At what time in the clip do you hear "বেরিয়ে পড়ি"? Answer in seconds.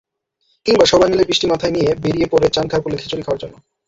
2.03-2.47